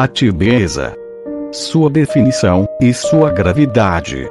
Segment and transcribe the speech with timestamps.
[0.00, 0.94] A tibieza.
[1.52, 4.30] Sua definição e sua gravidade.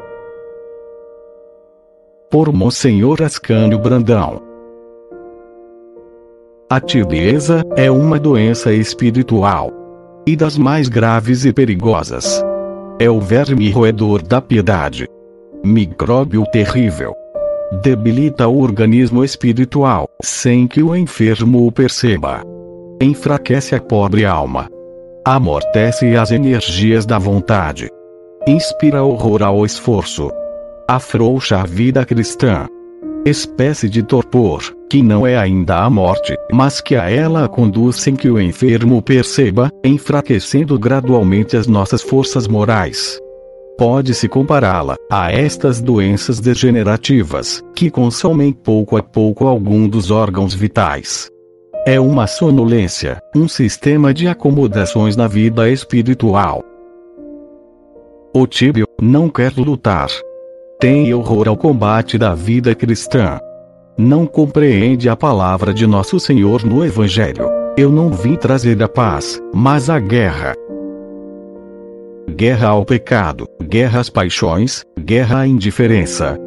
[2.31, 4.41] Por Monsenhor Ascânio Brandão.
[6.67, 9.71] A tibieza é uma doença espiritual.
[10.25, 12.43] E das mais graves e perigosas.
[12.99, 15.07] É o verme roedor da piedade.
[15.63, 17.13] Micróbio terrível.
[17.83, 22.41] Debilita o organismo espiritual, sem que o enfermo o perceba.
[23.01, 24.69] Enfraquece a pobre alma.
[25.25, 27.89] Amortece as energias da vontade.
[28.47, 30.31] Inspira horror ao esforço.
[30.87, 32.65] Afrouxa a vida cristã.
[33.25, 38.15] Espécie de torpor, que não é ainda a morte, mas que a ela conduz sem
[38.15, 43.19] que o enfermo perceba, enfraquecendo gradualmente as nossas forças morais.
[43.79, 51.29] Pode-se compará-la a estas doenças degenerativas, que consomem pouco a pouco algum dos órgãos vitais.
[51.87, 56.61] É uma sonolência, um sistema de acomodações na vida espiritual.
[58.35, 60.09] O tíbio não quer lutar.
[60.77, 63.39] Tem horror ao combate da vida cristã.
[63.97, 67.49] Não compreende a palavra de nosso Senhor no Evangelho.
[67.77, 70.53] Eu não vim trazer a paz, mas a guerra.
[72.35, 76.37] Guerra ao pecado, guerra às paixões, guerra à indiferença.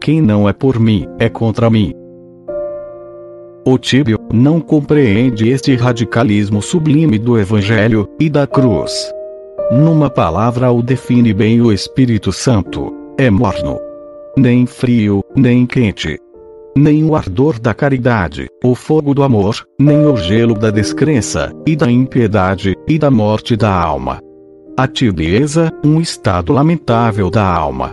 [0.00, 1.92] Quem não é por mim, é contra mim.
[3.64, 9.12] O tíbio não compreende este radicalismo sublime do Evangelho e da cruz.
[9.70, 13.78] Numa palavra o define bem o Espírito Santo: é morno.
[14.36, 16.18] Nem frio, nem quente.
[16.80, 21.74] Nem o ardor da caridade, o fogo do amor, nem o gelo da descrença, e
[21.74, 24.20] da impiedade, e da morte da alma.
[24.76, 27.92] A tibieza, um estado lamentável da alma,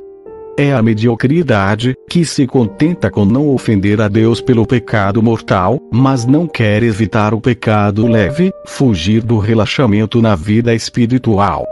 [0.56, 6.28] é a mediocridade, que se contenta com não ofender a Deus pelo pecado mortal, mas
[6.28, 11.66] não quer evitar o pecado leve, fugir do relaxamento na vida espiritual.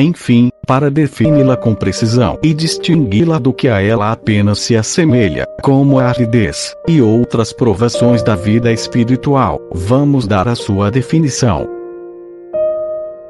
[0.00, 5.98] Enfim, para defini-la com precisão e distingui-la do que a ela apenas se assemelha, como
[5.98, 11.68] a aridez e outras provações da vida espiritual, vamos dar a sua definição.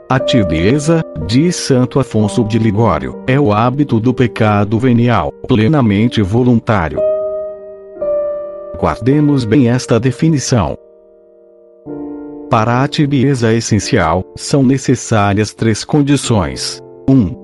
[0.09, 7.01] A tibieza, diz Santo Afonso de Ligório, é o hábito do pecado venial, plenamente voluntário.
[8.79, 10.77] Guardemos bem esta definição.
[12.51, 16.81] Para a tibieza essencial, são necessárias três condições.
[17.09, 17.13] 1.
[17.15, 17.37] Um,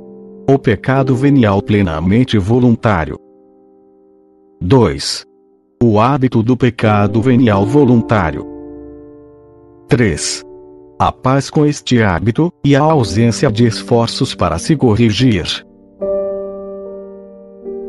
[0.51, 3.17] o pecado venial plenamente voluntário.
[4.61, 5.25] 2.
[5.83, 8.45] O hábito do pecado venial voluntário.
[9.89, 10.45] 3
[10.99, 15.45] a paz com este hábito, e a ausência de esforços para se corrigir.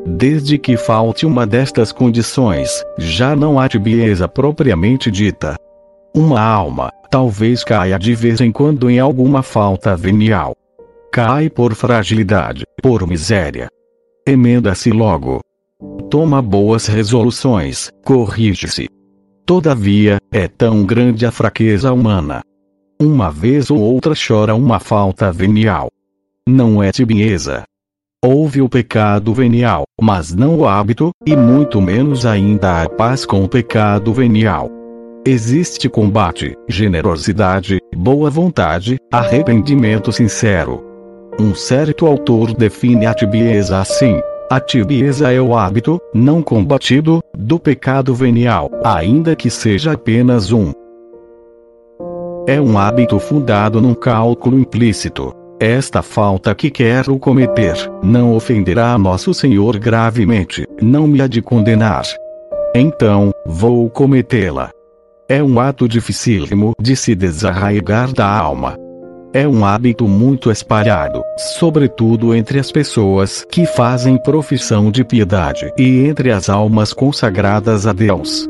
[0.05, 5.55] Desde que falte uma destas condições, já não há tibieza propriamente dita.
[6.15, 10.55] Uma alma, talvez caia de vez em quando em alguma falta venial.
[11.11, 13.67] Cai por fragilidade, por miséria.
[14.25, 15.41] Emenda-se logo.
[16.09, 18.89] Toma boas resoluções, corrige-se.
[19.45, 22.41] Todavia, é tão grande a fraqueza humana,
[22.99, 25.89] uma vez ou outra chora uma falta venial.
[26.47, 27.63] Não é tibieza.
[28.25, 33.43] Houve o pecado venial, mas não o hábito, e muito menos ainda a paz com
[33.43, 34.71] o pecado venial.
[35.29, 40.81] Existe combate, generosidade, boa vontade, arrependimento sincero.
[41.37, 47.59] Um certo autor define a tibieza assim: a tibieza é o hábito, não combatido, do
[47.59, 50.71] pecado venial, ainda que seja apenas um.
[52.47, 55.33] É um hábito fundado num cálculo implícito.
[55.59, 61.41] Esta falta que quero cometer, não ofenderá a nosso Senhor gravemente, não me há de
[61.41, 62.05] condenar.
[62.73, 64.71] Então, vou cometê-la.
[65.29, 68.77] É um ato dificílimo de se desarraigar da alma.
[69.33, 71.21] É um hábito muito espalhado,
[71.59, 77.91] sobretudo entre as pessoas que fazem profissão de piedade e entre as almas consagradas a
[77.91, 78.47] Deus.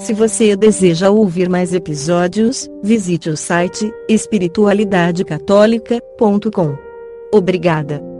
[0.00, 6.76] Se você deseja ouvir mais episódios, visite o site espiritualidadecatólica.com.
[7.32, 8.15] Obrigada.